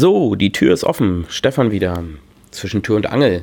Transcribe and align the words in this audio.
So, 0.00 0.34
die 0.34 0.50
Tür 0.50 0.72
ist 0.72 0.82
offen. 0.84 1.26
Stefan 1.28 1.72
wieder. 1.72 2.02
Zwischen 2.52 2.82
Tür 2.82 2.96
und 2.96 3.12
Angel. 3.12 3.42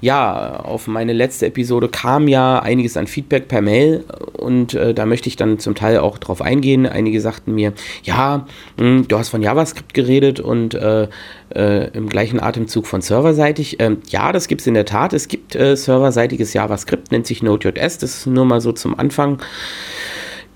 Ja, 0.00 0.56
auf 0.56 0.88
meine 0.88 1.12
letzte 1.12 1.46
Episode 1.46 1.88
kam 1.88 2.26
ja 2.26 2.58
einiges 2.58 2.96
an 2.96 3.06
Feedback 3.06 3.46
per 3.46 3.60
Mail 3.60 4.02
und 4.32 4.74
äh, 4.74 4.94
da 4.94 5.06
möchte 5.06 5.28
ich 5.28 5.36
dann 5.36 5.60
zum 5.60 5.76
Teil 5.76 5.98
auch 5.98 6.18
drauf 6.18 6.42
eingehen. 6.42 6.86
Einige 6.86 7.20
sagten 7.20 7.54
mir, 7.54 7.72
ja, 8.02 8.48
mh, 8.78 8.84
hm, 8.84 9.06
du 9.06 9.16
hast 9.16 9.28
von 9.28 9.42
JavaScript 9.42 9.94
geredet 9.94 10.40
und 10.40 10.74
äh, 10.74 11.06
äh, 11.54 11.96
im 11.96 12.08
gleichen 12.08 12.40
Atemzug 12.40 12.88
von 12.88 13.00
serverseitig. 13.00 13.76
Ähm, 13.78 13.98
ja, 14.08 14.32
das 14.32 14.48
gibt 14.48 14.62
es 14.62 14.66
in 14.66 14.74
der 14.74 14.86
Tat. 14.86 15.12
Es 15.12 15.28
gibt 15.28 15.54
äh, 15.54 15.76
serverseitiges 15.76 16.52
JavaScript, 16.52 17.12
nennt 17.12 17.28
sich 17.28 17.44
Node.js. 17.44 17.98
Das 17.98 18.02
ist 18.02 18.26
nur 18.26 18.44
mal 18.44 18.60
so 18.60 18.72
zum 18.72 18.98
Anfang. 18.98 19.40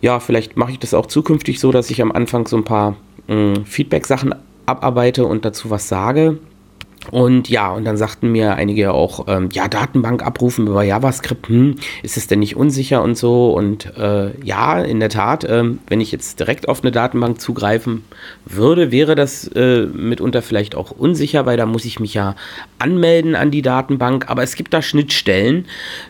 Ja, 0.00 0.18
vielleicht 0.18 0.56
mache 0.56 0.72
ich 0.72 0.80
das 0.80 0.92
auch 0.92 1.06
zukünftig 1.06 1.60
so, 1.60 1.70
dass 1.70 1.88
ich 1.88 2.02
am 2.02 2.10
Anfang 2.10 2.48
so 2.48 2.56
ein 2.56 2.64
paar 2.64 2.96
hm, 3.28 3.64
Feedback-Sachen 3.64 4.34
abarbeite 4.66 5.24
und 5.26 5.44
dazu 5.44 5.70
was 5.70 5.88
sage. 5.88 6.38
Und 7.10 7.48
ja, 7.48 7.70
und 7.70 7.84
dann 7.84 7.96
sagten 7.96 8.32
mir 8.32 8.54
einige 8.54 8.92
auch, 8.92 9.26
ähm, 9.28 9.48
ja, 9.52 9.68
Datenbank 9.68 10.24
abrufen 10.24 10.66
über 10.66 10.82
JavaScript, 10.82 11.48
hm, 11.48 11.76
ist 12.02 12.16
es 12.16 12.26
denn 12.26 12.40
nicht 12.40 12.56
unsicher 12.56 13.02
und 13.02 13.16
so? 13.16 13.50
Und 13.52 13.96
äh, 13.96 14.30
ja, 14.44 14.80
in 14.80 14.98
der 14.98 15.08
Tat, 15.08 15.46
ähm, 15.48 15.78
wenn 15.86 16.00
ich 16.00 16.10
jetzt 16.10 16.40
direkt 16.40 16.68
auf 16.68 16.82
eine 16.82 16.90
Datenbank 16.90 17.40
zugreifen 17.40 18.04
würde, 18.44 18.90
wäre 18.90 19.14
das 19.14 19.46
äh, 19.48 19.86
mitunter 19.86 20.42
vielleicht 20.42 20.74
auch 20.74 20.90
unsicher, 20.90 21.46
weil 21.46 21.56
da 21.56 21.66
muss 21.66 21.84
ich 21.84 22.00
mich 22.00 22.14
ja 22.14 22.34
anmelden 22.78 23.36
an 23.36 23.50
die 23.50 23.62
Datenbank. 23.62 24.28
Aber 24.28 24.42
es 24.42 24.56
gibt 24.56 24.74
da 24.74 24.82
Schnittstellen, 24.82 25.66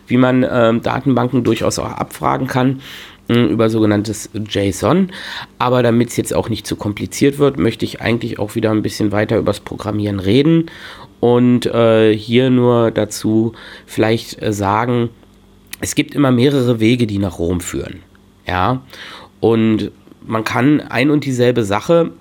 wie 0.06 0.16
man 0.16 0.46
ähm, 0.50 0.82
Datenbanken 0.82 1.44
durchaus 1.44 1.78
auch 1.78 1.90
abfragen 1.90 2.46
kann 2.46 2.80
über 3.28 3.70
sogenanntes 3.70 4.30
JSON. 4.48 5.10
Aber 5.58 5.82
damit 5.82 6.10
es 6.10 6.16
jetzt 6.16 6.34
auch 6.34 6.48
nicht 6.48 6.66
zu 6.66 6.76
kompliziert 6.76 7.38
wird, 7.38 7.58
möchte 7.58 7.84
ich 7.84 8.00
eigentlich 8.00 8.38
auch 8.38 8.54
wieder 8.54 8.70
ein 8.70 8.82
bisschen 8.82 9.12
weiter 9.12 9.38
übers 9.38 9.60
Programmieren 9.60 10.20
reden 10.20 10.70
und 11.20 11.66
äh, 11.66 12.16
hier 12.16 12.50
nur 12.50 12.90
dazu 12.90 13.52
vielleicht 13.86 14.40
äh, 14.42 14.52
sagen, 14.52 15.10
es 15.80 15.94
gibt 15.94 16.14
immer 16.14 16.30
mehrere 16.30 16.80
Wege, 16.80 17.06
die 17.06 17.18
nach 17.18 17.38
Rom 17.38 17.60
führen. 17.60 18.00
Ja, 18.46 18.82
und 19.40 19.90
man 20.24 20.44
kann 20.44 20.80
ein 20.80 21.10
und 21.10 21.24
dieselbe 21.24 21.64
Sache 21.64 22.12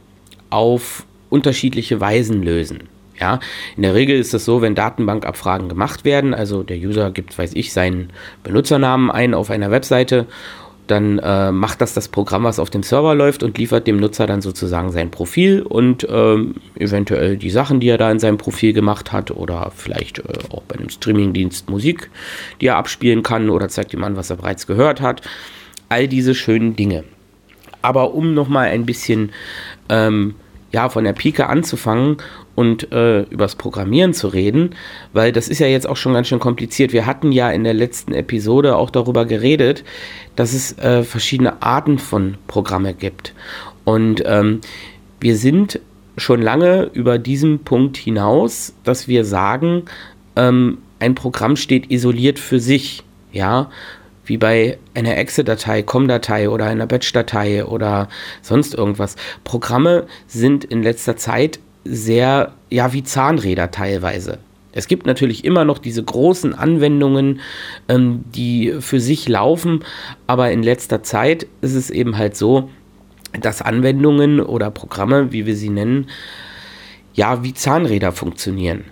auf 0.50 1.06
unterschiedliche 1.30 2.00
Weisen 2.00 2.44
lösen. 2.44 2.89
Ja, 3.20 3.39
in 3.78 3.83
der 3.83 3.94
Regel 3.94 4.20
ist 4.20 4.33
es 4.33 4.44
so, 4.44 4.61
wenn 4.61 4.76
Datenbankabfragen 4.76 5.70
gemacht 5.70 6.03
werden, 6.03 6.33
also 6.33 6.64
der 6.64 6.78
User 6.78 7.11
gibt, 7.11 7.38
weiß 7.38 7.52
ich, 7.53 7.72
seinen 7.72 8.09
Benutzernamen 8.44 9.09
ein 9.09 9.33
auf 9.33 9.50
einer 9.50 9.72
Webseite 9.72 10.28
dann 10.88 11.19
äh, 11.19 11.52
macht 11.52 11.81
das 11.81 11.94
das 11.94 12.08
Programm, 12.08 12.44
was 12.44 12.59
auf 12.59 12.69
dem 12.69 12.83
Server 12.83 13.16
läuft 13.16 13.44
und 13.44 13.58
liefert 13.58 13.88
dem 13.88 13.97
Nutzer 13.97 14.28
dann 14.28 14.41
sozusagen 14.41 14.92
sein 14.92 15.11
Profil 15.11 15.61
und 15.61 16.08
ähm, 16.09 16.55
eventuell 16.75 17.38
die 17.38 17.50
Sachen, 17.50 17.80
die 17.80 17.89
er 17.89 17.97
da 17.97 18.11
in 18.11 18.19
seinem 18.19 18.38
Profil 18.38 18.73
gemacht 18.73 19.11
hat 19.11 19.31
oder 19.31 19.72
vielleicht 19.75 20.19
äh, 20.19 20.23
auch 20.50 20.64
bei 20.64 20.75
einem 20.75 20.89
Streamingdienst 20.89 21.69
Musik, 21.69 22.09
die 22.61 22.67
er 22.67 22.77
abspielen 22.77 23.23
kann 23.23 23.49
oder 23.49 23.70
zeigt 23.70 23.93
ihm 23.93 24.04
an, 24.04 24.15
was 24.15 24.30
er 24.30 24.37
bereits 24.37 24.67
gehört 24.67 25.02
hat. 25.02 25.21
All 25.89 26.08
diese 26.08 26.36
schönen 26.36 26.76
Dinge. 26.76 27.04
Aber 27.81 28.14
um 28.14 28.33
nochmal 28.33 28.70
ein 28.70 28.86
bisschen 28.86 29.31
ähm, 29.89 30.36
ja, 30.75 30.89
von 30.89 31.05
der 31.05 31.13
Pike 31.13 31.47
anzufangen 31.47 32.17
und 32.53 32.91
äh, 32.91 33.21
übers 33.21 33.55
Programmieren 33.55 34.13
zu 34.13 34.27
reden, 34.27 34.71
weil 35.13 35.31
das 35.31 35.47
ist 35.47 35.59
ja 35.59 35.67
jetzt 35.67 35.87
auch 35.87 35.95
schon 35.95 36.11
ganz 36.11 36.27
schön 36.27 36.39
kompliziert. 36.39 36.91
Wir 36.91 37.05
hatten 37.05 37.31
ja 37.31 37.49
in 37.49 37.63
der 37.63 37.73
letzten 37.73 38.13
Episode 38.13 38.75
auch 38.75 38.89
darüber 38.89 39.23
geredet, 39.23 39.86
dass 40.36 40.52
es 40.52 40.77
äh, 40.77 41.03
verschiedene 41.03 41.61
Arten 41.61 41.97
von 41.97 42.36
Programme 42.47 42.93
gibt. 42.93 43.33
Und 43.86 44.21
ähm, 44.25 44.59
wir 45.21 45.37
sind 45.37 45.80
schon 46.17 46.41
lange 46.41 46.89
über 46.92 47.19
diesen 47.19 47.59
Punkt 47.59 47.95
hinaus, 47.95 48.73
dass 48.83 49.07
wir 49.07 49.23
sagen, 49.23 49.83
ähm, 50.36 50.80
ein 50.99 51.15
Programm 51.15 51.55
steht 51.55 51.89
isoliert 51.89 52.37
für 52.37 52.59
sich, 52.59 53.03
ja, 53.31 53.69
wie 54.25 54.37
bei 54.37 54.77
einer 54.93 55.17
Exe-Datei, 55.17 55.83
COM-Datei 55.83 56.49
oder 56.49 56.65
einer 56.65 56.87
Batch-Datei 56.87 57.65
oder 57.65 58.09
sonst 58.41 58.73
irgendwas. 58.73 59.15
Programme 59.43 60.05
sind 60.27 60.63
in 60.65 60.83
letzter 60.83 61.17
Zeit 61.17 61.59
sehr, 61.83 62.53
ja, 62.69 62.93
wie 62.93 63.03
Zahnräder 63.03 63.71
teilweise. 63.71 64.39
Es 64.71 64.87
gibt 64.87 65.05
natürlich 65.05 65.45
immer 65.45 65.63
noch 65.63 65.77
diese 65.77 66.03
großen 66.03 66.53
Anwendungen, 66.53 67.39
ähm, 67.87 68.25
die 68.36 68.75
für 68.80 68.99
sich 68.99 69.30
laufen, 69.30 69.86
aber 70.27 70.52
in 70.52 70.63
letzter 70.63 71.02
Zeit 71.02 71.47
ist 71.61 71.75
es 71.75 71.89
eben 71.89 72.17
halt 72.17 72.36
so, 72.36 72.69
dass 73.39 73.61
Anwendungen 73.61 74.42
oder 74.42 74.71
Programme, 74.71 75.31
wie 75.31 75.45
wir 75.45 75.55
sie 75.55 75.69
nennen, 75.69 76.07
ja, 77.13 77.43
wie 77.43 77.53
Zahnräder 77.53 78.11
funktionieren. 78.11 78.83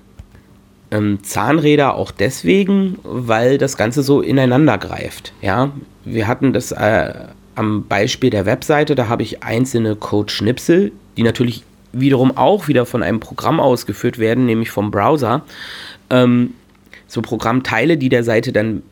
Ähm, 0.93 1.23
Zahnräder 1.23 1.95
auch 1.95 2.11
deswegen, 2.11 2.99
weil 3.01 3.57
das 3.57 3.77
Ganze 3.77 4.03
so 4.03 4.21
ineinander 4.21 4.77
greift. 4.77 5.33
Ja, 5.41 5.71
wir 6.05 6.27
hatten 6.27 6.53
das 6.53 6.71
äh, 6.71 7.13
am 7.55 7.87
Beispiel 7.87 8.29
der 8.29 8.45
Webseite, 8.45 8.93
da 8.93 9.07
habe 9.07 9.23
ich 9.23 9.43
einzelne 9.43 9.95
Code-Schnipsel, 9.95 10.91
die 11.17 11.23
natürlich 11.23 11.63
wiederum 11.93 12.37
auch 12.37 12.67
wieder 12.67 12.85
von 12.85 13.01
einem 13.01 13.19
Programm 13.19 13.59
ausgeführt 13.59 14.19
werden, 14.19 14.45
nämlich 14.45 14.69
vom 14.69 14.91
Browser. 14.91 15.41
Ähm, 16.11 16.53
so 17.07 17.23
Programmteile, 17.23 17.97
die 17.97 18.09
der 18.09 18.23
Seite 18.23 18.51
dann 18.51 18.83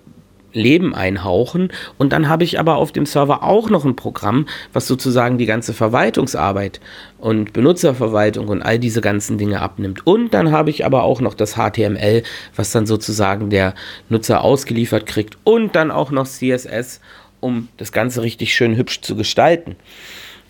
Leben 0.54 0.94
einhauchen. 0.94 1.70
Und 1.98 2.14
dann 2.14 2.30
habe 2.30 2.44
ich 2.44 2.60
aber 2.60 2.76
auf 2.76 2.92
dem 2.92 3.06
Server 3.06 3.44
auch 3.44 3.70
noch 3.70 3.86
ein 3.86 3.96
Programm, 3.96 4.48
was 4.74 4.88
sozusagen 4.88 5.38
die 5.38 5.46
ganze 5.46 5.74
Verwaltungsarbeit 5.74 6.80
und 7.18 7.54
Benutzerverwaltung 7.54 8.48
und 8.48 8.62
all 8.62 8.80
diese 8.80 9.02
ganzen 9.02 9.38
Dinge 9.38 9.62
abnimmt. 9.62 10.06
Und 10.06 10.34
dann 10.34 10.52
habe 10.52 10.70
ich 10.70 10.86
aber 10.86 11.04
auch 11.04 11.22
noch 11.22 11.34
das 11.34 11.56
HTML, 11.56 12.24
was 12.56 12.72
dann 12.72 12.86
sozusagen 12.86 13.50
der 13.50 13.76
Nutzer 14.10 14.44
ausgeliefert 14.44 15.06
kriegt. 15.06 15.38
Und 15.44 15.76
dann 15.76 15.92
auch 15.92 16.12
noch 16.12 16.28
CSS, 16.28 17.02
um 17.40 17.70
das 17.78 17.92
Ganze 17.92 18.22
richtig 18.22 18.54
schön 18.54 18.76
hübsch 18.76 19.02
zu 19.02 19.16
gestalten. 19.16 19.76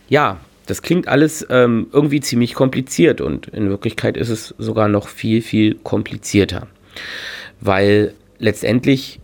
Ja, 0.10 0.40
das 0.68 0.82
klingt 0.82 1.08
alles 1.08 1.46
ähm, 1.50 1.88
irgendwie 1.92 2.22
ziemlich 2.22 2.54
kompliziert 2.54 3.20
und 3.20 3.48
in 3.48 3.70
Wirklichkeit 3.70 4.16
ist 4.16 4.30
es 4.30 4.56
sogar 4.58 4.88
noch 4.88 5.08
viel, 5.08 5.42
viel 5.42 5.76
komplizierter, 5.76 6.68
weil 7.60 8.14
letztendlich 8.38 9.20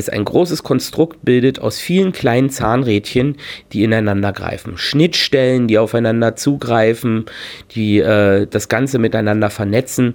es 0.00 0.08
ein 0.08 0.24
großes 0.24 0.62
Konstrukt 0.62 1.24
bildet 1.24 1.60
aus 1.60 1.78
vielen 1.78 2.12
kleinen 2.12 2.50
Zahnrädchen, 2.50 3.36
die 3.72 3.84
ineinander 3.84 4.32
greifen. 4.32 4.76
Schnittstellen, 4.76 5.68
die 5.68 5.78
aufeinander 5.78 6.34
zugreifen, 6.34 7.26
die 7.72 8.00
äh, 8.00 8.46
das 8.48 8.68
Ganze 8.68 8.98
miteinander 8.98 9.50
vernetzen. 9.50 10.14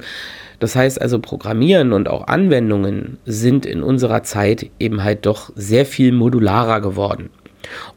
Das 0.60 0.76
heißt 0.76 1.02
also, 1.02 1.20
Programmieren 1.20 1.94
und 1.94 2.10
auch 2.10 2.28
Anwendungen 2.28 3.18
sind 3.26 3.66
in 3.66 3.84
unserer 3.84 4.24
Zeit 4.24 4.70
eben 4.80 5.04
halt 5.04 5.26
doch 5.26 5.52
sehr 5.56 5.86
viel 5.86 6.12
modularer 6.12 6.82
geworden. 6.82 7.30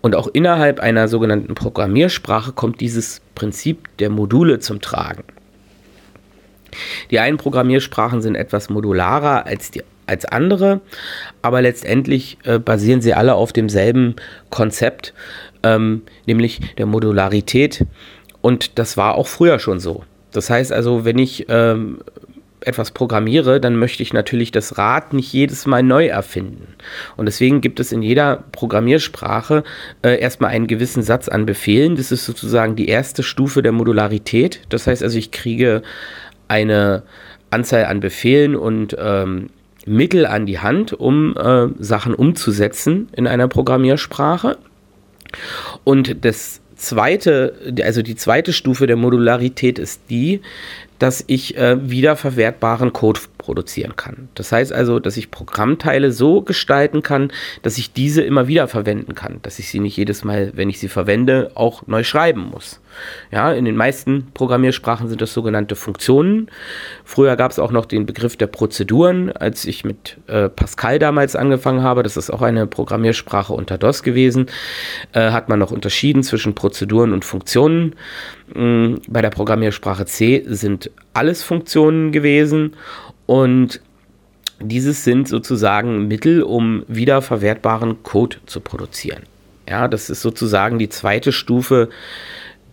Und 0.01 0.15
auch 0.15 0.29
innerhalb 0.29 0.81
einer 0.81 1.09
sogenannten 1.09 1.55
Programmiersprache 1.55 2.53
kommt 2.53 2.81
dieses 2.81 3.21
Prinzip 3.35 3.89
der 3.99 4.11
Module 4.11 4.59
zum 4.61 4.81
Tragen. 4.81 5.25
Die 7.11 7.19
einen 7.19 7.37
Programmiersprachen 7.37 8.23
sind 8.23 8.35
etwas 8.35 8.69
modularer 8.69 9.47
als, 9.47 9.71
die, 9.71 9.83
als 10.09 10.25
andere, 10.25 10.81
aber 11.43 11.63
letztendlich 11.63 12.39
äh, 12.45 12.59
basieren 12.59 13.01
sie 13.01 13.15
alle 13.15 13.35
auf 13.35 13.53
demselben 13.53 14.17
Konzept, 14.51 15.15
ähm, 15.63 16.03
nämlich 16.27 16.61
der 16.79 16.87
Modularität. 16.87 17.87
Und 18.41 18.79
das 18.79 18.97
war 18.97 19.17
auch 19.17 19.27
früher 19.27 19.59
schon 19.59 19.81
so. 19.81 20.05
Das 20.33 20.51
heißt 20.51 20.73
also, 20.73 21.05
wenn 21.05 21.19
ich 21.19 21.47
ähm, 21.49 21.99
etwas 22.61 22.91
programmiere, 22.91 23.61
dann 23.61 23.77
möchte 23.77 24.03
ich 24.03 24.13
natürlich 24.13 24.53
das 24.53 24.79
Rad 24.79 25.13
nicht 25.13 25.33
jedes 25.33 25.67
Mal 25.67 25.83
neu 25.83 26.07
erfinden. 26.07 26.75
Und 27.17 27.27
deswegen 27.27 27.61
gibt 27.61 27.81
es 27.81 27.93
in 27.93 28.03
jeder 28.03 28.45
Programmiersprache 28.53 29.65
äh, 30.03 30.19
erstmal 30.19 30.51
einen 30.51 30.67
gewissen 30.67 31.03
Satz 31.03 31.29
an 31.29 31.47
Befehlen. 31.47 31.97
Das 31.97 32.13
ist 32.13 32.25
sozusagen 32.25 32.77
die 32.77 32.89
erste 32.89 33.23
Stufe 33.23 33.63
der 33.63 33.73
Modularität. 33.73 34.61
Das 34.69 34.87
heißt 34.87 35.03
also, 35.03 35.19
ich 35.19 35.31
kriege 35.31 35.83
eine 36.49 37.03
Anzahl 37.51 37.87
an 37.87 38.01
Befehlen 38.01 38.57
und 38.57 38.97
ähm, 38.99 39.51
Mittel 39.89 40.27
an 40.27 40.47
die 40.47 40.59
Hand, 40.59 40.93
um 40.93 41.37
äh, 41.37 41.69
Sachen 41.79 42.15
umzusetzen 42.15 43.09
in 43.13 43.27
einer 43.27 43.49
Programmiersprache. 43.49 44.59
Und 45.85 46.25
das 46.25 46.61
zweite, 46.77 47.55
also 47.83 48.03
die 48.03 48.17
zweite 48.17 48.53
Stufe 48.53 48.87
der 48.87 48.97
Modularität 48.97 49.79
ist 49.79 50.03
die, 50.11 50.41
dass 50.99 51.25
ich 51.27 51.57
äh, 51.57 51.91
wiederverwertbaren 51.91 52.93
Code 52.93 53.21
produzieren 53.39 53.97
kann. 53.97 54.29
Das 54.35 54.53
heißt 54.53 54.73
also, 54.73 54.99
dass 54.99 55.17
ich 55.17 55.31
Programmteile 55.31 56.13
so 56.13 56.43
gestalten 56.43 57.03
kann, 57.03 57.33
dass 57.63 57.79
ich 57.79 57.93
diese 57.93 58.23
immer 58.23 58.49
wieder 58.49 58.69
verwenden 58.69 59.15
kann, 59.15 59.39
dass 59.43 59.59
ich 59.59 59.71
sie 59.71 59.81
nicht 59.81 59.97
jedes 59.97 60.25
Mal, 60.25 60.53
wenn 60.55 60.69
ich 60.69 60.79
sie 60.79 60.89
verwende, 60.89 61.53
auch 61.55 61.87
neu 61.87 62.03
schreiben 62.03 62.51
muss. 62.51 62.81
Ja, 63.31 63.53
in 63.53 63.65
den 63.65 63.77
meisten 63.77 64.29
Programmiersprachen 64.35 65.09
sind 65.09 65.21
das 65.21 65.33
sogenannte 65.33 65.77
Funktionen. 65.77 66.51
Früher 67.05 67.37
gab 67.37 67.51
es 67.51 67.59
auch 67.59 67.71
noch 67.71 67.87
den 67.87 68.07
Begriff 68.07 68.37
der 68.37 68.49
Prozeduren, 68.49 69.31
als 69.33 69.65
ich 69.65 69.85
mit 69.85 70.19
äh, 70.27 70.49
Pascal 70.49 70.99
damals 70.99 71.37
angefangen 71.37 71.83
habe. 71.83 72.03
Das 72.03 72.17
ist 72.17 72.31
auch 72.31 72.43
eine 72.43 72.67
Programmiersprache 72.67 73.53
unter 73.53 73.79
DOS 73.79 74.03
gewesen. 74.03 74.47
Äh, 75.13 75.31
hat 75.31 75.49
man 75.49 75.59
noch 75.59 75.71
unterschieden 75.71 76.23
zwischen 76.23 76.55
Prozeduren 76.55 77.13
und 77.13 77.25
Funktionen. 77.25 77.95
Mm, 78.55 78.97
bei 79.09 79.23
der 79.23 79.31
Programmiersprache 79.31 80.07
C 80.07 80.45
sind 80.47 80.91
alles 81.15 81.43
Funktionen 81.43 82.13
gewesen 82.13 82.75
und 83.27 83.81
dieses 84.61 85.05
sind 85.05 85.29
sozusagen 85.29 86.09
Mittel, 86.09 86.43
um 86.43 86.85
wiederverwertbaren 86.89 88.03
Code 88.03 88.39
zu 88.47 88.61
produzieren. 88.61 89.23
Ja, 89.69 89.87
das 89.87 90.11
ist 90.11 90.23
sozusagen 90.23 90.79
die 90.79 90.89
zweite 90.89 91.31
Stufe 91.31 91.91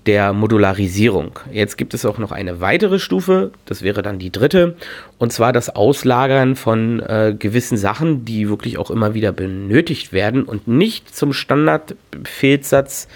der 0.06 0.34
Modularisierung. 0.34 1.40
Jetzt 1.52 1.78
gibt 1.78 1.94
es 1.94 2.06
auch 2.06 2.18
noch 2.18 2.32
eine 2.32 2.62
weitere 2.62 3.00
Stufe, 3.00 3.52
das 3.66 3.82
wäre 3.82 4.04
dann 4.04 4.20
die 4.20 4.32
dritte, 4.32 4.76
und 5.18 5.34
zwar 5.34 5.52
das 5.52 5.76
Auslagern 5.76 6.56
von 6.56 7.00
äh, 7.00 7.36
gewissen 7.38 7.78
Sachen, 7.78 8.24
die 8.24 8.48
wirklich 8.48 8.78
auch 8.78 8.92
immer 8.92 9.14
wieder 9.14 9.32
benötigt 9.32 10.14
werden 10.14 10.44
und 10.44 10.68
nicht 10.68 11.16
zum 11.16 11.34
Standardbefehlssatz 11.34 13.08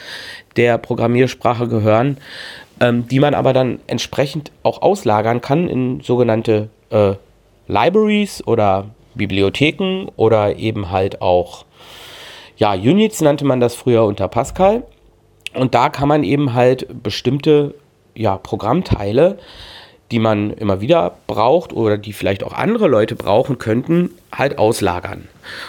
der 0.55 0.77
Programmiersprache 0.79 1.67
gehören, 1.67 2.17
ähm, 2.79 3.07
die 3.07 3.19
man 3.19 3.35
aber 3.35 3.53
dann 3.53 3.79
entsprechend 3.87 4.51
auch 4.63 4.81
auslagern 4.81 5.41
kann 5.41 5.67
in 5.67 6.01
sogenannte 6.01 6.69
äh, 6.89 7.13
Libraries 7.67 8.45
oder 8.47 8.89
Bibliotheken 9.13 10.07
oder 10.15 10.55
eben 10.55 10.89
halt 10.89 11.21
auch, 11.21 11.65
ja, 12.57 12.73
Units 12.73 13.21
nannte 13.21 13.45
man 13.45 13.59
das 13.59 13.75
früher 13.75 14.05
unter 14.05 14.27
Pascal. 14.27 14.83
Und 15.53 15.75
da 15.75 15.89
kann 15.89 16.07
man 16.07 16.23
eben 16.23 16.53
halt 16.53 16.87
bestimmte 17.03 17.73
ja, 18.15 18.37
Programmteile, 18.37 19.37
die 20.11 20.19
man 20.19 20.51
immer 20.51 20.81
wieder 20.81 21.17
braucht 21.27 21.71
oder 21.73 21.97
die 21.97 22.13
vielleicht 22.13 22.43
auch 22.43 22.53
andere 22.53 22.87
Leute 22.87 23.15
brauchen 23.15 23.59
könnten, 23.59 24.11
halt 24.31 24.57
auslagern. 24.57 25.27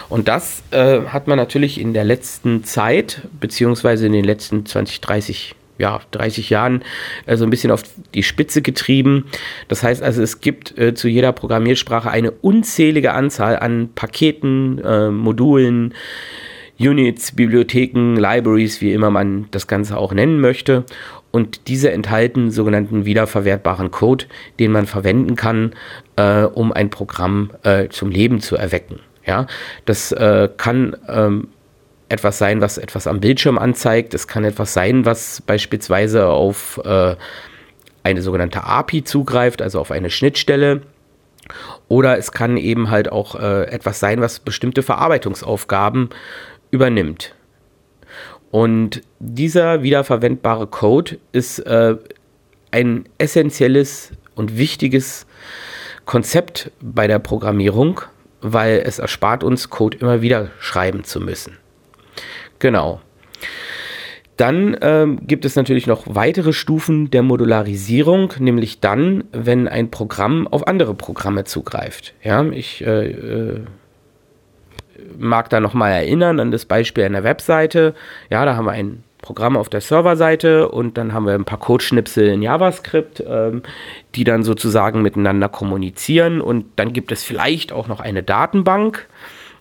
Und 0.09 0.27
das 0.27 0.63
äh, 0.71 1.01
hat 1.07 1.27
man 1.27 1.37
natürlich 1.37 1.79
in 1.79 1.93
der 1.93 2.03
letzten 2.03 2.63
Zeit, 2.63 3.27
beziehungsweise 3.39 4.07
in 4.07 4.13
den 4.13 4.25
letzten 4.25 4.65
20, 4.65 5.01
30, 5.01 5.55
ja, 5.77 5.99
30 6.11 6.49
Jahren 6.49 6.83
äh, 7.25 7.37
so 7.37 7.43
ein 7.43 7.49
bisschen 7.51 7.71
auf 7.71 7.83
die 8.13 8.23
Spitze 8.23 8.61
getrieben. 8.61 9.27
Das 9.67 9.83
heißt 9.83 10.01
also, 10.01 10.21
es 10.23 10.41
gibt 10.41 10.77
äh, 10.77 10.95
zu 10.95 11.07
jeder 11.07 11.31
Programmiersprache 11.33 12.09
eine 12.09 12.31
unzählige 12.31 13.13
Anzahl 13.13 13.59
an 13.59 13.89
Paketen, 13.93 14.79
äh, 14.79 15.09
Modulen, 15.09 15.93
Units, 16.81 17.33
Bibliotheken, 17.33 18.15
Libraries, 18.15 18.81
wie 18.81 18.93
immer 18.93 19.11
man 19.11 19.47
das 19.51 19.67
Ganze 19.67 19.97
auch 19.97 20.13
nennen 20.13 20.39
möchte. 20.39 20.85
Und 21.31 21.67
diese 21.67 21.91
enthalten 21.91 22.51
sogenannten 22.51 23.05
wiederverwertbaren 23.05 23.91
Code, 23.91 24.25
den 24.59 24.71
man 24.71 24.85
verwenden 24.85 25.35
kann, 25.35 25.73
äh, 26.17 26.43
um 26.43 26.73
ein 26.73 26.89
Programm 26.89 27.51
äh, 27.63 27.87
zum 27.89 28.09
Leben 28.09 28.41
zu 28.41 28.57
erwecken. 28.57 28.99
Ja, 29.25 29.47
das 29.85 30.11
äh, 30.11 30.49
kann 30.57 30.97
ähm, 31.07 31.47
etwas 32.09 32.37
sein, 32.37 32.59
was 32.59 32.77
etwas 32.77 33.07
am 33.07 33.21
Bildschirm 33.21 33.57
anzeigt. 33.57 34.13
Es 34.13 34.27
kann 34.27 34.43
etwas 34.43 34.73
sein, 34.73 35.05
was 35.05 35.41
beispielsweise 35.41 36.27
auf 36.27 36.81
äh, 36.83 37.15
eine 38.03 38.21
sogenannte 38.21 38.63
API 38.63 39.03
zugreift, 39.03 39.61
also 39.61 39.79
auf 39.79 39.91
eine 39.91 40.09
Schnittstelle. 40.09 40.81
Oder 41.87 42.17
es 42.17 42.31
kann 42.31 42.57
eben 42.57 42.89
halt 42.89 43.11
auch 43.11 43.35
äh, 43.35 43.63
etwas 43.65 43.99
sein, 43.99 44.21
was 44.21 44.39
bestimmte 44.39 44.83
Verarbeitungsaufgaben 44.83 46.09
übernimmt. 46.71 47.35
Und 48.49 49.01
dieser 49.19 49.83
wiederverwendbare 49.83 50.67
Code 50.67 51.19
ist 51.31 51.59
äh, 51.59 51.95
ein 52.71 53.05
essentielles 53.17 54.11
und 54.35 54.57
wichtiges 54.57 55.25
Konzept 56.05 56.71
bei 56.81 57.07
der 57.07 57.19
Programmierung, 57.19 58.01
weil 58.41 58.83
es 58.85 58.99
erspart 58.99 59.43
uns, 59.43 59.69
Code 59.69 59.97
immer 59.97 60.21
wieder 60.21 60.49
schreiben 60.59 61.03
zu 61.03 61.21
müssen. 61.21 61.57
Genau. 62.59 63.01
Dann 64.37 64.75
ähm, 64.81 65.19
gibt 65.27 65.45
es 65.45 65.55
natürlich 65.55 65.87
noch 65.87 66.03
weitere 66.07 66.51
Stufen 66.51 67.11
der 67.11 67.21
Modularisierung, 67.21 68.33
nämlich 68.39 68.79
dann, 68.79 69.25
wenn 69.31 69.67
ein 69.67 69.91
Programm 69.91 70.47
auf 70.47 70.67
andere 70.67 70.95
Programme 70.95 71.43
zugreift. 71.43 72.15
Ja, 72.23 72.43
ich 72.43 72.83
äh, 72.83 73.11
äh 73.11 73.59
mag 75.17 75.49
da 75.49 75.59
nochmal 75.59 75.91
erinnern 75.91 76.39
an 76.39 76.51
das 76.51 76.65
Beispiel 76.65 77.03
einer 77.03 77.23
Webseite. 77.23 77.93
Ja, 78.29 78.45
da 78.45 78.55
haben 78.55 78.65
wir 78.65 78.71
ein 78.71 79.03
Programm 79.21 79.55
auf 79.55 79.69
der 79.69 79.81
Serverseite 79.81 80.69
und 80.69 80.97
dann 80.97 81.13
haben 81.13 81.25
wir 81.25 81.33
ein 81.33 81.45
paar 81.45 81.59
Codeschnipsel 81.59 82.27
in 82.27 82.41
JavaScript, 82.41 83.23
ähm, 83.25 83.61
die 84.15 84.23
dann 84.23 84.43
sozusagen 84.43 85.01
miteinander 85.01 85.47
kommunizieren 85.47 86.41
und 86.41 86.65
dann 86.75 86.91
gibt 86.91 87.11
es 87.11 87.23
vielleicht 87.23 87.71
auch 87.71 87.87
noch 87.87 87.99
eine 87.99 88.23
Datenbank, 88.23 89.07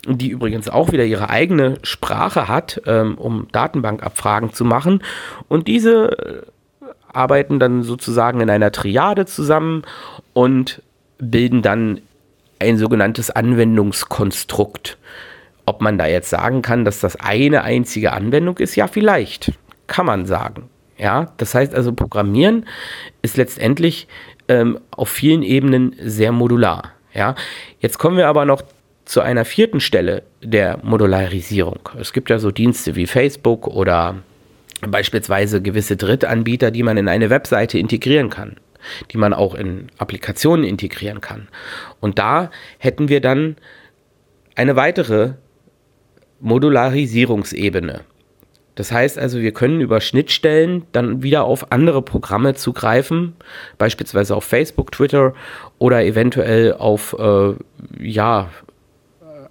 die 0.07 0.31
übrigens 0.31 0.69
auch 0.69 0.93
wieder 0.93 1.05
ihre 1.05 1.29
eigene 1.29 1.75
Sprache 1.83 2.49
hat, 2.49 2.81
ähm, 2.87 3.17
um 3.17 3.49
Datenbankabfragen 3.53 4.53
zu 4.55 4.65
machen 4.65 5.03
und 5.49 5.69
diese 5.69 6.19
äh, 6.19 6.87
arbeiten 7.13 7.59
dann 7.59 7.83
sozusagen 7.83 8.41
in 8.41 8.49
einer 8.49 8.73
Triade 8.73 9.27
zusammen 9.27 9.83
und 10.33 10.83
bilden 11.19 11.61
dann 11.61 12.01
ein 12.59 12.79
sogenanntes 12.79 13.31
Anwendungskonstrukt. 13.31 14.97
Ob 15.67 15.81
man 15.81 15.99
da 15.99 16.07
jetzt 16.07 16.31
sagen 16.31 16.63
kann, 16.63 16.85
dass 16.85 17.01
das 17.01 17.17
eine 17.17 17.63
einzige 17.63 18.13
Anwendung 18.13 18.59
ist, 18.59 18.77
ja, 18.77 18.87
vielleicht. 18.87 19.53
Kann 19.87 20.07
man 20.07 20.27
sagen. 20.27 20.69
Ja, 20.99 21.33
das 21.39 21.55
heißt 21.55 21.75
also, 21.75 21.93
Programmieren 21.93 22.67
ist 23.23 23.37
letztendlich 23.37 24.07
ähm, 24.49 24.79
auf 24.91 25.09
vielen 25.09 25.43
Ebenen 25.43 25.97
sehr 26.01 26.33
modular. 26.33 26.93
Ja, 27.15 27.35
jetzt 27.81 27.99
kommen 27.99 28.17
wir 28.17 28.29
aber 28.29 28.45
noch 28.45 28.63
zu 29.05 29.21
einer 29.21 29.45
vierten 29.45 29.81
Stelle 29.81 30.23
der 30.43 30.79
Modularisierung. 30.83 31.89
Es 31.99 32.13
gibt 32.13 32.31
ja 32.31 32.39
so 32.39 32.51
Dienste 32.51 32.95
wie 32.95 33.07
Facebook 33.07 33.67
oder 33.67 34.17
beispielsweise 34.87 35.61
gewisse 35.63 35.97
Drittanbieter, 35.97 36.71
die 36.71 36.83
man 36.83 36.97
in 36.97 37.09
eine 37.09 37.31
Webseite 37.31 37.79
integrieren 37.79 38.31
kann, 38.31 38.57
die 39.11 39.19
man 39.19 39.33
auch 39.33 39.55
in 39.55 39.89
Applikationen 39.99 40.65
integrieren 40.65 41.21
kann. 41.21 41.49
Und 42.01 42.19
da 42.19 42.51
hätten 42.79 43.09
wir 43.09 43.21
dann 43.21 43.57
eine 44.55 44.77
weitere 44.77 45.33
Modularisierungsebene. 46.41 48.01
Das 48.75 48.93
heißt 48.93 49.19
also, 49.19 49.41
wir 49.41 49.53
können 49.53 49.81
über 49.81 50.01
Schnittstellen 50.01 50.85
dann 50.93 51.23
wieder 51.23 51.45
auf 51.45 51.71
andere 51.71 52.03
Programme 52.03 52.55
zugreifen, 52.55 53.35
beispielsweise 53.77 54.35
auf 54.35 54.45
Facebook, 54.45 54.93
Twitter 54.93 55.35
oder 55.79 56.05
eventuell 56.05 56.75
auf 56.75 57.15
äh, 57.19 57.55
ja, 57.99 58.49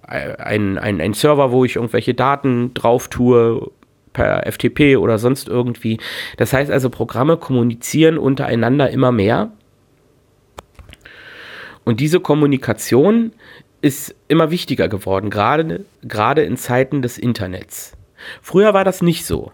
ein, 0.02 0.78
ein, 0.78 1.00
ein 1.00 1.14
Server, 1.14 1.52
wo 1.52 1.64
ich 1.64 1.76
irgendwelche 1.76 2.14
Daten 2.14 2.74
drauf 2.74 3.08
tue, 3.08 3.70
per 4.12 4.44
FTP 4.50 4.96
oder 4.96 5.18
sonst 5.18 5.48
irgendwie. 5.48 5.98
Das 6.36 6.52
heißt 6.52 6.70
also, 6.70 6.90
Programme 6.90 7.36
kommunizieren 7.36 8.18
untereinander 8.18 8.90
immer 8.90 9.12
mehr. 9.12 9.52
Und 11.84 12.00
diese 12.00 12.20
Kommunikation 12.20 13.32
ist 13.82 14.14
immer 14.28 14.50
wichtiger 14.50 14.88
geworden, 14.88 15.30
gerade, 15.30 15.84
gerade 16.02 16.42
in 16.42 16.56
Zeiten 16.56 17.02
des 17.02 17.18
Internets. 17.18 17.92
Früher 18.42 18.74
war 18.74 18.84
das 18.84 19.02
nicht 19.02 19.24
so. 19.24 19.52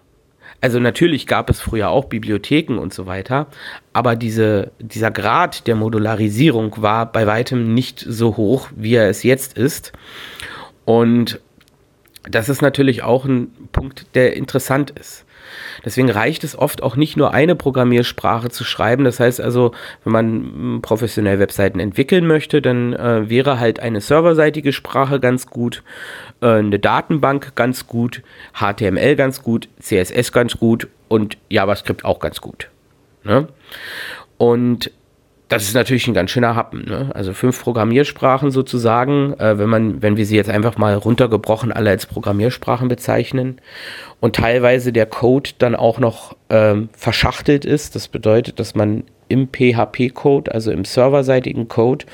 Also 0.61 0.81
natürlich 0.81 1.27
gab 1.27 1.51
es 1.51 1.61
früher 1.61 1.91
auch 1.91 2.07
Bibliotheken 2.07 2.79
und 2.79 2.93
so 2.93 3.07
weiter, 3.07 3.47
aber 3.93 4.17
diese, 4.17 4.73
dieser 4.81 5.11
Grad 5.11 5.67
der 5.67 5.77
Modularisierung 5.77 6.75
war 6.79 7.13
bei 7.13 7.27
weitem 7.27 7.75
nicht 7.75 8.01
so 8.01 8.37
hoch, 8.37 8.71
wie 8.75 8.95
er 8.95 9.09
es 9.09 9.23
jetzt 9.23 9.57
ist. 9.57 9.93
Und 10.85 11.41
das 12.23 12.49
ist 12.49 12.63
natürlich 12.63 13.03
auch 13.03 13.27
ein 13.27 13.53
Punkt, 13.71 14.07
der 14.15 14.35
interessant 14.35 14.91
ist. 14.91 15.26
Deswegen 15.85 16.11
reicht 16.11 16.45
es 16.45 16.59
oft 16.59 16.83
auch 16.83 16.97
nicht 16.97 17.17
nur 17.17 17.33
eine 17.33 17.57
Programmiersprache 17.57 18.49
zu 18.49 18.65
schreiben. 18.65 19.05
Das 19.05 19.21
heißt 19.21 19.41
also, 19.41 19.73
wenn 20.05 20.13
man 20.13 20.83
professionell 20.83 21.39
Webseiten 21.39 21.81
entwickeln 21.81 22.27
möchte, 22.27 22.63
dann 22.63 22.93
äh, 22.93 23.29
wäre 23.29 23.61
halt 23.61 23.81
eine 23.81 24.01
serverseitige 24.01 24.73
Sprache 24.73 25.21
ganz 25.21 25.47
gut, 25.47 25.83
äh, 26.41 26.47
eine 26.47 26.79
Datenbank 26.79 27.55
ganz 27.55 27.87
gut, 27.87 28.23
HTML 28.55 29.17
ganz 29.17 29.43
gut, 29.43 29.69
CSS 29.81 30.33
ganz 30.33 30.59
gut 30.59 30.89
und 31.09 31.39
JavaScript 31.49 32.05
auch 32.05 32.19
ganz 32.19 32.41
gut. 32.41 32.69
Ne? 33.25 33.49
Und 34.39 34.91
das 35.49 35.65
ist 35.65 35.75
natürlich 35.75 36.09
ein 36.09 36.15
ganz 36.15 36.33
schöner 36.33 36.57
Happen. 36.57 36.85
Ne? 36.87 37.11
Also 37.15 37.33
fünf 37.33 37.63
Programmiersprachen 37.63 38.51
sozusagen, 38.51 39.35
äh, 39.35 39.59
wenn 39.59 39.69
man, 39.69 40.03
wenn 40.03 40.17
wir 40.17 40.27
sie 40.27 40.37
jetzt 40.37 40.51
einfach 40.51 40.77
mal 40.77 40.95
runtergebrochen 40.95 41.71
alle 41.73 41.91
als 41.91 42.07
Programmiersprachen 42.07 42.89
bezeichnen 42.89 43.61
und 44.21 44.37
teilweise 44.37 44.93
der 44.93 45.07
Code 45.07 45.51
dann 45.59 45.77
auch 45.77 46.01
noch 46.01 46.37
ähm, 46.51 46.89
verschachtelt 46.97 47.65
ist. 47.65 47.95
Das 47.95 48.09
bedeutet, 48.09 48.59
dass 48.59 48.75
man 48.75 49.05
im 49.29 49.49
PHP-Code, 49.49 50.53
also 50.53 50.73
im 50.73 50.85
serverseitigen 50.85 51.69
Code, 51.69 52.07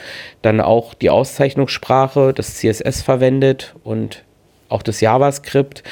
dann 0.43 0.61
auch 0.61 0.93
die 0.93 1.11
Auszeichnungssprache, 1.11 2.33
das 2.35 2.57
CSS 2.57 3.03
verwendet 3.03 3.75
und 3.83 4.25
auch 4.69 4.83
das 4.83 5.01
JavaScript, 5.01 5.83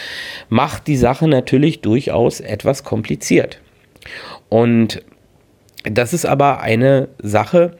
macht 0.48 0.86
die 0.86 0.96
Sache 0.96 1.28
natürlich 1.28 1.80
durchaus 1.80 2.40
etwas 2.40 2.84
kompliziert. 2.84 3.60
Und 4.48 5.02
das 5.84 6.12
ist 6.12 6.26
aber 6.26 6.60
eine 6.60 7.08
Sache, 7.18 7.76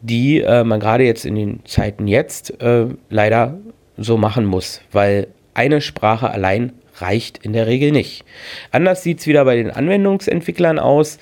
die 0.00 0.40
äh, 0.40 0.64
man 0.64 0.80
gerade 0.80 1.04
jetzt 1.04 1.24
in 1.24 1.34
den 1.34 1.64
Zeiten 1.64 2.06
jetzt 2.06 2.60
äh, 2.62 2.86
leider 3.10 3.58
so 3.96 4.16
machen 4.16 4.44
muss, 4.44 4.80
weil 4.92 5.28
eine 5.54 5.80
Sprache 5.80 6.30
allein 6.30 6.72
reicht 6.96 7.38
in 7.38 7.52
der 7.52 7.66
Regel 7.66 7.90
nicht. 7.90 8.24
Anders 8.70 9.02
sieht 9.02 9.20
es 9.20 9.26
wieder 9.26 9.44
bei 9.44 9.56
den 9.56 9.70
Anwendungsentwicklern 9.70 10.78
aus. 10.78 11.18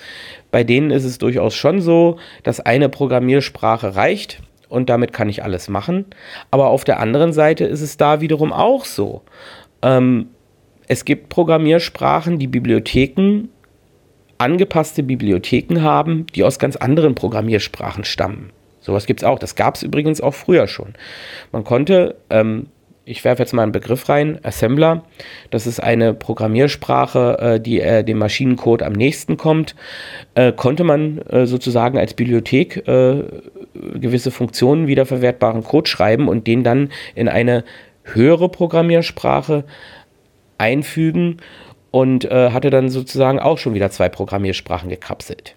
Bei 0.51 0.65
denen 0.65 0.91
ist 0.91 1.05
es 1.05 1.19
durchaus 1.19 1.55
schon 1.55 1.81
so, 1.81 2.19
dass 2.43 2.61
eine 2.61 2.89
Programmiersprache 2.89 3.97
reicht 3.97 4.43
und 4.69 4.91
damit 4.91 5.13
kann 5.13 5.29
ich 5.29 5.43
alles 5.45 5.69
machen. 5.69 6.07
Aber 6.51 6.69
auf 6.69 6.85
der 6.85 7.01
anderen 7.01 7.33
Seite 7.33 7.65
ist 7.65 7.81
es 7.81 7.97
da 7.97 8.21
wiederum 8.21 8.53
auch 8.53 8.85
so. 8.85 9.23
Ähm, 9.83 10.29
es 10.89 11.05
gibt 11.05 11.29
Programmiersprachen, 11.29 12.39
die 12.39 12.49
Bibliotheken, 12.49 13.49
angepasste 14.43 15.03
Bibliotheken 15.03 15.83
haben, 15.83 16.27
die 16.35 16.45
aus 16.45 16.59
ganz 16.59 16.77
anderen 16.77 17.15
Programmiersprachen 17.15 18.05
stammen. 18.05 18.51
Sowas 18.81 19.07
gibt 19.07 19.21
es 19.21 19.25
auch. 19.25 19.39
Das 19.39 19.55
gab 19.55 19.77
es 19.77 19.83
übrigens 19.83 20.21
auch 20.21 20.35
früher 20.35 20.67
schon. 20.67 20.95
Man 21.53 21.65
konnte 21.65 22.17
ähm, 22.31 22.67
ich 23.05 23.25
werfe 23.25 23.43
jetzt 23.43 23.53
mal 23.53 23.65
einen 23.65 23.73
Begriff 23.73 24.09
rein, 24.09 24.39
Assembler. 24.45 25.05
Das 25.51 25.67
ist 25.67 25.81
eine 25.81 26.15
Programmiersprache, 26.15 27.39
äh, 27.41 27.61
die 27.61 27.81
äh, 27.81 28.05
dem 28.05 28.19
Maschinencode 28.19 28.83
am 28.83 28.93
nächsten 28.93 29.37
kommt. 29.37 29.75
Äh, 30.35 30.53
konnte 30.53 30.85
man 30.85 31.19
äh, 31.23 31.47
sozusagen 31.47 31.99
als 31.99 32.15
Bibliothek 32.15 32.87
äh, 32.87 33.25
gewisse 33.75 34.31
Funktionen 34.31 34.87
wiederverwertbaren 34.87 35.65
Code 35.65 35.91
schreiben 35.91 36.29
und 36.29 36.47
den 36.47 36.63
dann 36.63 36.91
in 37.15 37.29
eine 37.29 37.65
höhere 38.05 38.49
Programmiersprache 38.49 39.65
einfügen 40.59 41.39
und 41.93 42.25
äh, 42.25 42.51
hatte 42.51 42.71
dann 42.71 42.89
sozusagen 42.89 43.39
auch 43.39 43.59
schon 43.59 43.75
wieder 43.75 43.91
zwei 43.93 44.09
Programmiersprachen 44.09 44.89
gekapselt. 44.89 45.55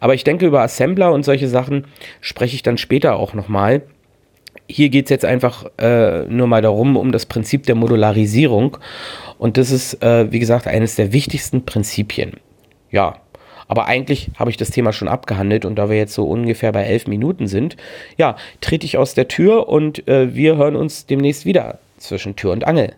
Aber 0.00 0.14
ich 0.14 0.24
denke, 0.24 0.46
über 0.46 0.62
Assembler 0.62 1.12
und 1.12 1.24
solche 1.24 1.48
Sachen 1.48 1.84
spreche 2.20 2.56
ich 2.56 2.62
dann 2.62 2.78
später 2.78 3.16
auch 3.16 3.34
nochmal. 3.34 3.82
Hier 4.68 4.88
geht 4.88 5.04
es 5.04 5.10
jetzt 5.10 5.24
einfach 5.24 5.66
äh, 5.78 6.24
nur 6.24 6.48
mal 6.48 6.62
darum, 6.62 6.96
um 6.96 7.12
das 7.12 7.26
Prinzip 7.26 7.64
der 7.66 7.74
Modularisierung. 7.74 8.78
Und 9.38 9.58
das 9.58 9.70
ist, 9.70 10.02
äh, 10.02 10.32
wie 10.32 10.38
gesagt, 10.38 10.66
eines 10.66 10.96
der 10.96 11.12
wichtigsten 11.12 11.64
Prinzipien. 11.64 12.40
Ja, 12.90 13.20
aber 13.68 13.86
eigentlich 13.86 14.30
habe 14.36 14.50
ich 14.50 14.56
das 14.56 14.70
Thema 14.70 14.92
schon 14.92 15.08
abgehandelt 15.08 15.64
und 15.64 15.76
da 15.76 15.90
wir 15.90 15.96
jetzt 15.96 16.14
so 16.14 16.24
ungefähr 16.26 16.72
bei 16.72 16.84
elf 16.84 17.06
Minuten 17.06 17.48
sind, 17.48 17.76
ja, 18.16 18.36
trete 18.60 18.86
ich 18.86 18.96
aus 18.96 19.14
der 19.14 19.28
Tür 19.28 19.68
und 19.68 20.08
äh, 20.08 20.34
wir 20.34 20.56
hören 20.56 20.76
uns 20.76 21.06
demnächst 21.06 21.44
wieder 21.44 21.78
zwischen 21.98 22.36
Tür 22.36 22.52
und 22.52 22.66
Angel. 22.66 22.94